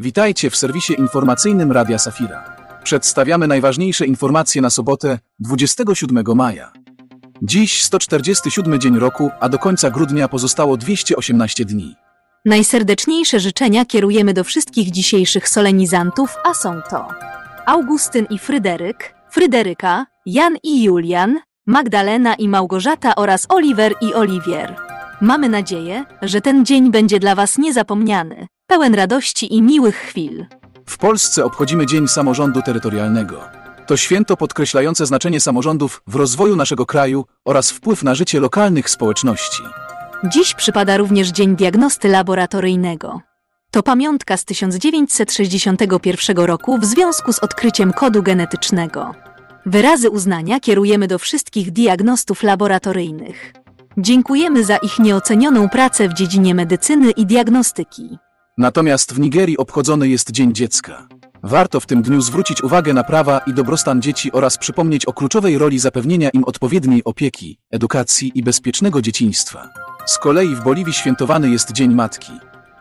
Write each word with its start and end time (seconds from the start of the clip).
Witajcie 0.00 0.50
w 0.50 0.56
serwisie 0.56 0.94
informacyjnym 0.98 1.72
Radia 1.72 1.98
Safira. 1.98 2.56
Przedstawiamy 2.84 3.46
najważniejsze 3.46 4.06
informacje 4.06 4.62
na 4.62 4.70
sobotę 4.70 5.18
27 5.38 6.24
maja. 6.34 6.72
Dziś 7.42 7.84
147 7.84 8.80
dzień 8.80 8.98
roku, 8.98 9.30
a 9.40 9.48
do 9.48 9.58
końca 9.58 9.90
grudnia 9.90 10.28
pozostało 10.28 10.76
218 10.76 11.64
dni. 11.64 11.94
Najserdeczniejsze 12.44 13.40
życzenia 13.40 13.84
kierujemy 13.84 14.34
do 14.34 14.44
wszystkich 14.44 14.90
dzisiejszych 14.90 15.48
solenizantów, 15.48 16.36
a 16.44 16.54
są 16.54 16.80
to 16.90 17.08
Augustyn 17.66 18.26
i 18.30 18.38
Fryderyk, 18.38 19.14
Fryderyka, 19.30 20.06
Jan 20.26 20.56
i 20.62 20.82
Julian, 20.82 21.38
Magdalena 21.66 22.34
i 22.34 22.48
Małgorzata 22.48 23.14
oraz 23.14 23.46
Oliver 23.48 23.94
i 24.00 24.14
Oliwier. 24.14 24.76
Mamy 25.20 25.48
nadzieję, 25.48 26.04
że 26.22 26.40
ten 26.40 26.64
dzień 26.64 26.90
będzie 26.90 27.20
dla 27.20 27.34
Was 27.34 27.58
niezapomniany, 27.58 28.46
pełen 28.68 28.94
radości 28.94 29.54
i 29.54 29.62
miłych 29.62 29.96
chwil. 29.96 30.46
W 30.86 30.98
Polsce 30.98 31.44
obchodzimy 31.44 31.86
Dzień 31.86 32.08
Samorządu 32.08 32.62
Terytorialnego. 32.62 33.40
To 33.86 33.96
święto 33.96 34.36
podkreślające 34.36 35.06
znaczenie 35.06 35.40
samorządów 35.40 36.02
w 36.06 36.14
rozwoju 36.14 36.56
naszego 36.56 36.86
kraju 36.86 37.24
oraz 37.44 37.70
wpływ 37.70 38.02
na 38.02 38.14
życie 38.14 38.40
lokalnych 38.40 38.90
społeczności. 38.90 39.62
Dziś 40.24 40.54
przypada 40.54 40.96
również 40.96 41.28
Dzień 41.28 41.56
Diagnosty 41.56 42.08
Laboratoryjnego. 42.08 43.20
To 43.70 43.82
pamiątka 43.82 44.36
z 44.36 44.44
1961 44.44 46.36
roku 46.36 46.78
w 46.78 46.84
związku 46.84 47.32
z 47.32 47.38
odkryciem 47.38 47.92
kodu 47.92 48.22
genetycznego. 48.22 49.14
Wyrazy 49.66 50.10
uznania 50.10 50.60
kierujemy 50.60 51.06
do 51.06 51.18
wszystkich 51.18 51.70
diagnostów 51.70 52.42
laboratoryjnych. 52.42 53.52
Dziękujemy 53.98 54.64
za 54.64 54.76
ich 54.76 54.98
nieocenioną 54.98 55.68
pracę 55.68 56.08
w 56.08 56.14
dziedzinie 56.14 56.54
medycyny 56.54 57.10
i 57.10 57.26
diagnostyki. 57.26 58.18
Natomiast 58.58 59.14
w 59.14 59.20
Nigerii 59.20 59.56
obchodzony 59.56 60.08
jest 60.08 60.30
Dzień 60.30 60.54
Dziecka. 60.54 61.08
Warto 61.42 61.80
w 61.80 61.86
tym 61.86 62.02
dniu 62.02 62.20
zwrócić 62.20 62.62
uwagę 62.62 62.92
na 62.92 63.04
prawa 63.04 63.40
i 63.46 63.54
dobrostan 63.54 64.02
dzieci 64.02 64.32
oraz 64.32 64.58
przypomnieć 64.58 65.06
o 65.06 65.12
kluczowej 65.12 65.58
roli 65.58 65.78
zapewnienia 65.78 66.30
im 66.30 66.44
odpowiedniej 66.44 67.04
opieki, 67.04 67.58
edukacji 67.70 68.32
i 68.34 68.42
bezpiecznego 68.42 69.02
dzieciństwa. 69.02 69.68
Z 70.06 70.18
kolei 70.18 70.54
w 70.54 70.62
Boliwii 70.62 70.94
świętowany 70.94 71.50
jest 71.50 71.72
Dzień 71.72 71.94
Matki. 71.94 72.32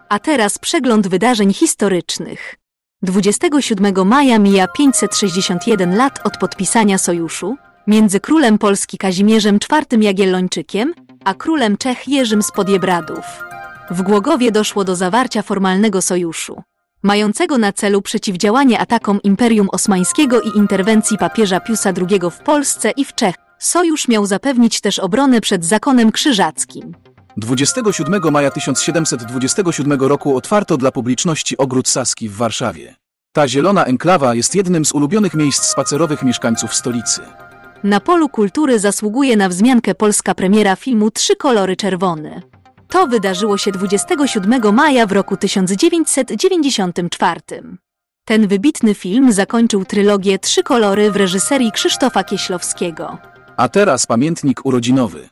A 0.10 0.20
teraz 0.20 0.58
przegląd 0.58 1.08
wydarzeń 1.08 1.54
historycznych. 1.54 2.56
27 3.02 4.08
maja 4.08 4.40
mija 4.40 4.68
561 4.78 5.96
lat 5.98 6.20
od 6.24 6.38
podpisania 6.38 6.98
sojuszu 6.98 7.58
między 7.88 8.20
królem 8.20 8.58
Polski 8.58 8.98
Kazimierzem 8.98 9.56
IV 9.56 10.04
Jagiellończykiem 10.04 10.94
a 11.26 11.34
królem 11.34 11.78
Czech 11.78 12.08
Jerzym 12.08 12.44
z 12.44 12.52
Podiebradów. 12.52 13.47
W 13.90 14.02
Głogowie 14.02 14.52
doszło 14.52 14.84
do 14.84 14.96
zawarcia 14.96 15.42
formalnego 15.42 16.02
sojuszu, 16.02 16.62
mającego 17.04 17.58
na 17.58 17.74
celu 17.74 18.02
przeciwdziałanie 18.02 18.80
atakom 18.80 19.22
Imperium 19.22 19.70
Osmańskiego 19.72 20.42
i 20.42 20.58
interwencji 20.58 21.18
papieża 21.18 21.60
Piusa 21.60 21.94
II 22.10 22.20
w 22.32 22.38
Polsce 22.38 22.92
i 22.92 23.06
w 23.06 23.16
Czech. 23.16 23.36
Sojusz 23.60 24.08
miał 24.08 24.26
zapewnić 24.26 24.82
też 24.82 25.00
obronę 25.00 25.42
przed 25.42 25.66
zakonem 25.66 26.12
krzyżackim. 26.12 26.96
27 27.38 28.32
maja 28.32 28.52
1727 28.52 30.00
roku 30.02 30.38
otwarto 30.38 30.78
dla 30.78 30.92
publiczności 30.92 31.58
ogród 31.58 31.88
Saski 31.88 32.30
w 32.30 32.36
Warszawie. 32.36 32.96
Ta 33.32 33.48
zielona 33.48 33.86
enklawa 33.86 34.36
jest 34.36 34.56
jednym 34.56 34.86
z 34.86 34.92
ulubionych 34.92 35.34
miejsc 35.34 35.64
spacerowych 35.64 36.24
mieszkańców 36.24 36.76
stolicy. 36.76 37.22
Na 37.84 38.00
polu 38.00 38.30
kultury 38.30 38.80
zasługuje 38.80 39.38
na 39.38 39.50
wzmiankę 39.50 39.96
polska 39.96 40.36
premiera 40.36 40.76
filmu 40.76 41.12
Trzy 41.12 41.36
kolory 41.36 41.76
czerwony. 41.76 42.42
To 42.88 43.08
wydarzyło 43.08 43.58
się 43.58 43.72
27 43.72 44.76
maja 44.76 45.06
w 45.06 45.12
roku 45.12 45.38
1994. 45.38 47.42
Ten 48.26 48.48
wybitny 48.48 48.96
film 48.96 49.34
zakończył 49.34 49.86
trylogię 49.86 50.40
Trzy 50.40 50.64
kolory 50.64 51.12
w 51.12 51.16
reżyserii 51.16 51.72
Krzysztofa 51.72 52.24
Kieślowskiego. 52.24 53.18
A 53.58 53.70
teraz 53.70 54.06
pamiętnik 54.06 54.66
urodzinowy. 54.66 55.30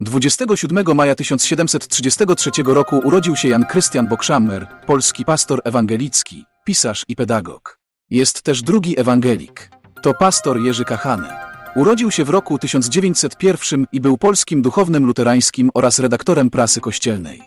27 0.00 0.96
maja 0.96 1.14
1733 1.14 2.50
roku 2.64 3.00
urodził 3.04 3.36
się 3.36 3.48
Jan 3.48 3.64
Krystian 3.64 4.08
Bokszammer, 4.08 4.66
polski 4.86 5.24
pastor 5.24 5.60
ewangelicki, 5.64 6.44
pisarz 6.64 7.04
i 7.08 7.16
pedagog. 7.16 7.78
Jest 8.10 8.42
też 8.42 8.62
drugi 8.62 9.00
ewangelik. 9.00 9.70
To 10.02 10.14
pastor 10.14 10.60
Jerzy 10.60 10.84
Kachany. 10.84 11.49
Urodził 11.76 12.10
się 12.10 12.24
w 12.24 12.30
roku 12.30 12.58
1901 12.58 13.86
i 13.92 14.00
był 14.00 14.18
polskim 14.18 14.62
duchownym 14.62 15.06
luterańskim 15.06 15.70
oraz 15.74 15.98
redaktorem 15.98 16.50
prasy 16.50 16.80
kościelnej. 16.80 17.42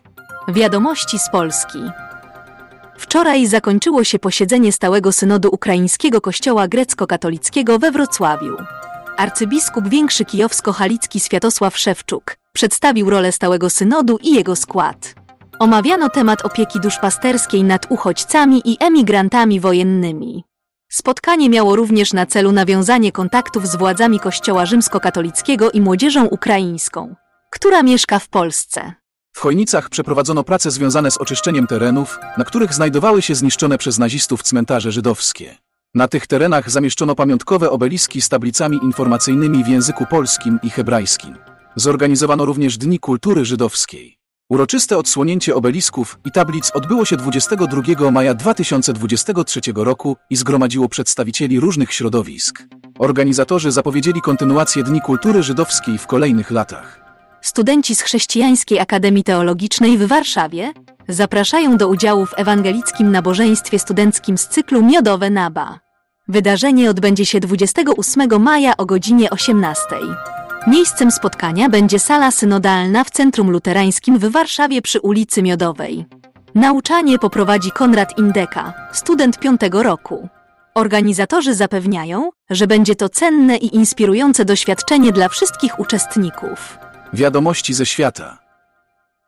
Wiadomości 0.48 1.20
z 1.20 1.30
Polski. 1.30 1.80
Wczoraj 2.98 3.48
zakończyło 3.48 4.04
się 4.04 4.20
posiedzenie 4.20 4.72
Stałego 4.72 5.12
Synodu 5.12 5.50
Ukraińskiego 5.52 6.22
Kościoła 6.22 6.68
Grecko-Katolickiego 6.68 7.80
we 7.80 7.92
Wrocławiu. 7.92 8.58
Arcybiskup 9.18 9.88
Większy 9.88 10.26
Kijowsko-Halicki 10.26 11.20
Światosław 11.20 11.78
Szewczuk 11.78 12.36
przedstawił 12.54 13.10
rolę 13.10 13.32
Stałego 13.32 13.70
Synodu 13.70 14.18
i 14.22 14.36
jego 14.36 14.56
skład. 14.56 15.16
Omawiano 15.60 16.10
temat 16.10 16.46
opieki 16.46 16.80
duszpasterskiej 16.80 17.64
nad 17.64 17.92
uchodźcami 17.92 18.62
i 18.66 18.78
emigrantami 18.80 19.60
wojennymi. 19.60 20.44
Spotkanie 20.94 21.50
miało 21.50 21.76
również 21.76 22.14
na 22.14 22.26
celu 22.26 22.52
nawiązanie 22.52 23.12
kontaktów 23.12 23.68
z 23.68 23.76
władzami 23.76 24.20
Kościoła 24.20 24.66
Rzymskokatolickiego 24.66 25.72
i 25.72 25.82
młodzieżą 25.82 26.26
ukraińską, 26.26 27.16
która 27.52 27.84
mieszka 27.84 28.20
w 28.20 28.30
Polsce. 28.30 28.94
W 29.32 29.40
Chojnicach 29.40 29.90
przeprowadzono 29.90 30.44
prace 30.44 30.72
związane 30.72 31.12
z 31.12 31.18
oczyszczeniem 31.18 31.68
terenów, 31.68 32.20
na 32.38 32.44
których 32.44 32.74
znajdowały 32.74 33.22
się 33.22 33.36
zniszczone 33.36 33.78
przez 33.78 34.00
nazistów 34.00 34.44
cmentarze 34.44 34.92
żydowskie. 34.92 35.58
Na 35.96 36.08
tych 36.08 36.28
terenach 36.28 36.70
zamieszczono 36.70 37.16
pamiątkowe 37.16 37.70
obeliski 37.70 38.22
z 38.22 38.30
tablicami 38.30 38.80
informacyjnymi 38.84 39.64
w 39.64 39.68
języku 39.68 40.06
polskim 40.06 40.60
i 40.64 40.70
hebrajskim. 40.70 41.36
Zorganizowano 41.76 42.46
również 42.46 42.78
Dni 42.78 43.00
Kultury 43.00 43.46
Żydowskiej. 43.46 44.23
Uroczyste 44.54 44.98
odsłonięcie 44.98 45.56
obelisków 45.56 46.20
i 46.26 46.32
tablic 46.32 46.72
odbyło 46.74 47.06
się 47.06 47.18
22 47.18 48.12
maja 48.12 48.34
2023 48.34 49.62
roku 49.76 50.18
i 50.30 50.36
zgromadziło 50.36 50.90
przedstawicieli 50.90 51.60
różnych 51.60 51.94
środowisk. 51.94 52.64
Organizatorzy 53.00 53.72
zapowiedzieli 53.72 54.22
kontynuację 54.22 54.84
Dni 54.84 55.02
Kultury 55.02 55.44
Żydowskiej 55.44 55.98
w 55.98 56.08
kolejnych 56.08 56.52
latach. 56.52 57.02
Studenci 57.42 57.96
z 57.96 58.02
Chrześcijańskiej 58.02 58.80
Akademii 58.80 59.24
Teologicznej 59.24 59.98
w 59.98 60.08
Warszawie 60.08 60.74
zapraszają 61.08 61.78
do 61.78 61.88
udziału 61.88 62.26
w 62.26 62.34
ewangelickim 62.40 63.12
nabożeństwie 63.12 63.80
studenckim 63.80 64.38
z 64.38 64.48
cyklu 64.48 64.84
Miodowe 64.84 65.30
Naba. 65.30 65.80
Wydarzenie 66.28 66.90
odbędzie 66.90 67.26
się 67.26 67.40
28 67.40 68.42
maja 68.42 68.78
o 68.78 68.86
godzinie 68.86 69.30
18. 69.30 69.82
Miejscem 70.68 71.12
spotkania 71.12 71.70
będzie 71.70 72.00
sala 72.00 72.32
synodalna 72.32 73.04
w 73.04 73.10
Centrum 73.10 73.52
Luterańskim 73.52 74.20
w 74.20 74.26
Warszawie 74.26 74.82
przy 74.82 75.00
ulicy 75.02 75.44
Miodowej. 75.44 76.06
Nauczanie 76.56 77.20
poprowadzi 77.20 77.72
Konrad 77.72 78.18
Indeka, 78.18 78.74
student 78.94 79.40
piątego 79.40 79.84
roku. 79.84 80.30
Organizatorzy 80.76 81.56
zapewniają, 81.56 82.30
że 82.50 82.68
będzie 82.68 82.96
to 82.96 83.10
cenne 83.10 83.58
i 83.58 83.76
inspirujące 83.76 84.46
doświadczenie 84.46 85.12
dla 85.12 85.30
wszystkich 85.30 85.80
uczestników. 85.80 86.78
Wiadomości 87.14 87.74
ze 87.74 87.86
świata. 87.86 88.38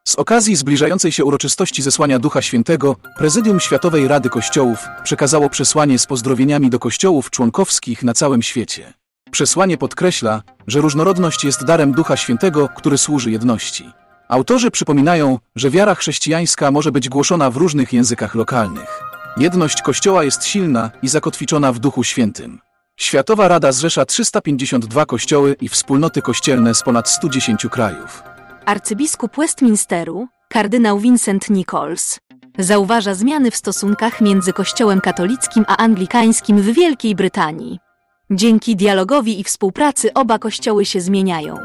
Z 0.04 0.16
okazji 0.16 0.56
zbliżającej 0.56 1.12
się 1.12 1.26
uroczystości 1.26 1.82
zesłania 1.82 2.20
Ducha 2.20 2.42
Świętego, 2.42 2.96
Prezydium 3.18 3.60
Światowej 3.60 4.08
Rady 4.08 4.30
Kościołów 4.30 4.88
przekazało 5.04 5.50
przesłanie 5.50 6.00
z 6.00 6.06
pozdrowieniami 6.06 6.70
do 6.70 6.80
kościołów 6.80 7.30
członkowskich 7.30 8.04
na 8.04 8.14
całym 8.14 8.42
świecie. 8.42 8.94
Przesłanie 9.36 9.78
podkreśla, 9.78 10.42
że 10.68 10.82
różnorodność 10.82 11.44
jest 11.44 11.64
darem 11.64 11.92
Ducha 11.92 12.18
Świętego, 12.18 12.70
który 12.76 12.98
służy 12.98 13.32
jedności. 13.32 13.92
Autorzy 14.28 14.72
przypominają, 14.72 15.40
że 15.56 15.70
wiara 15.70 15.96
chrześcijańska 15.96 16.72
może 16.72 16.92
być 16.92 17.10
głoszona 17.10 17.50
w 17.50 17.58
różnych 17.58 17.94
językach 17.94 18.36
lokalnych. 18.36 19.04
Jedność 19.38 19.82
Kościoła 19.82 20.24
jest 20.24 20.46
silna 20.46 20.92
i 21.02 21.08
zakotwiczona 21.08 21.72
w 21.72 21.80
Duchu 21.80 22.04
Świętym. 22.04 22.60
Światowa 22.98 23.48
Rada 23.48 23.72
zrzesza 23.72 24.06
352 24.06 25.06
kościoły 25.06 25.56
i 25.62 25.70
wspólnoty 25.70 26.22
kościelne 26.22 26.76
z 26.76 26.84
ponad 26.84 27.10
110 27.10 27.68
krajów. 27.72 28.24
Arcybiskup 28.66 29.38
Westminsteru, 29.38 30.28
kardynał 30.50 31.00
Vincent 31.00 31.50
Nichols, 31.50 32.20
zauważa 32.60 33.14
zmiany 33.14 33.52
w 33.52 33.56
stosunkach 33.56 34.22
między 34.22 34.54
Kościołem 34.54 35.02
katolickim 35.02 35.66
a 35.68 35.78
anglikańskim 35.78 36.62
w 36.62 36.66
Wielkiej 36.66 37.16
Brytanii. 37.16 37.85
Dzięki 38.32 38.76
dialogowi 38.76 39.40
i 39.40 39.44
współpracy 39.44 40.14
oba 40.14 40.40
kościoły 40.40 40.86
się 40.86 41.02
zmieniają. 41.02 41.58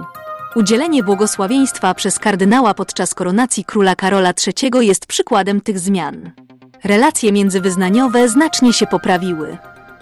Udzielenie 0.57 1.03
błogosławieństwa 1.03 1.95
przez 1.95 2.19
kardynała 2.19 2.75
podczas 2.75 3.15
koronacji 3.15 3.65
króla 3.65 3.95
Karola 3.95 4.33
III 4.47 4.87
jest 4.87 5.07
przykładem 5.07 5.61
tych 5.61 5.79
zmian. 5.79 6.31
Relacje 6.85 7.33
międzywyznaniowe 7.33 8.29
znacznie 8.29 8.73
się 8.73 8.87
poprawiły. 8.87 9.59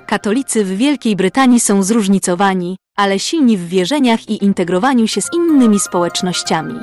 Katolicy 0.06 0.64
w 0.64 0.76
Wielkiej 0.76 1.16
Brytanii 1.16 1.60
są 1.60 1.82
zróżnicowani, 1.82 2.76
ale 2.96 3.19
silni 3.19 3.56
w 3.56 3.69
wierzeniach 3.69 4.28
i 4.28 4.44
integrowaniu 4.44 5.06
się 5.08 5.20
z 5.20 5.28
innymi 5.34 5.81
społecznościami. 5.81 6.75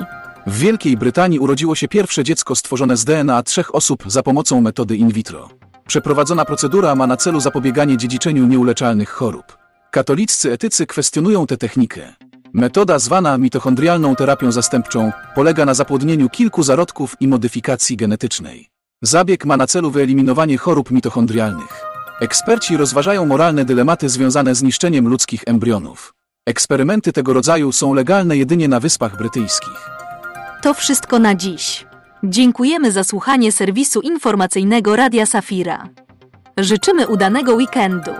W 0.46 0.58
Wielkiej 0.58 0.96
Brytanii 0.96 1.38
urodziło 1.38 1.74
się 1.74 1.88
pierwsze 1.88 2.24
dziecko 2.24 2.54
stworzone 2.54 2.96
z 2.96 3.04
DNA 3.04 3.42
trzech 3.42 3.74
osób 3.74 4.04
za 4.06 4.22
pomocą 4.22 4.60
metody 4.60 4.96
in 4.96 5.10
vitro. 5.10 5.48
Przeprowadzona 5.86 6.44
procedura 6.44 6.94
ma 6.94 7.06
na 7.06 7.16
celu 7.16 7.40
zapobieganie 7.40 7.96
dziedziczeniu 7.96 8.46
nieuleczalnych 8.46 9.08
chorób. 9.08 9.65
Katoliccy 9.90 10.52
etycy 10.52 10.86
kwestionują 10.86 11.46
tę 11.46 11.56
technikę. 11.56 12.14
Metoda 12.52 12.98
zwana 12.98 13.38
mitochondrialną 13.38 14.16
terapią 14.16 14.52
zastępczą 14.52 15.12
polega 15.34 15.64
na 15.64 15.74
zapłodnieniu 15.74 16.28
kilku 16.28 16.62
zarodków 16.62 17.16
i 17.20 17.28
modyfikacji 17.28 17.96
genetycznej. 17.96 18.68
Zabieg 19.02 19.44
ma 19.44 19.56
na 19.56 19.66
celu 19.66 19.90
wyeliminowanie 19.90 20.58
chorób 20.58 20.90
mitochondrialnych. 20.90 21.84
Eksperci 22.20 22.76
rozważają 22.76 23.26
moralne 23.26 23.64
dylematy 23.64 24.08
związane 24.08 24.54
z 24.54 24.62
niszczeniem 24.62 25.08
ludzkich 25.08 25.42
embrionów. 25.46 26.14
Eksperymenty 26.46 27.12
tego 27.12 27.32
rodzaju 27.32 27.72
są 27.72 27.94
legalne 27.94 28.36
jedynie 28.36 28.68
na 28.68 28.80
Wyspach 28.80 29.18
Brytyjskich. 29.18 29.90
To 30.62 30.74
wszystko 30.74 31.18
na 31.18 31.34
dziś. 31.34 31.86
Dziękujemy 32.24 32.92
za 32.92 33.04
słuchanie 33.04 33.52
serwisu 33.52 34.00
informacyjnego 34.00 34.96
Radia 34.96 35.26
Safira. 35.26 35.88
Życzymy 36.58 37.08
udanego 37.08 37.54
weekendu. 37.54 38.12